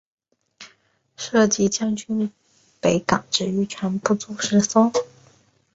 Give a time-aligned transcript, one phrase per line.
[1.15, 2.31] 设籍将军
[2.79, 4.91] 北港之渔船不足十艘。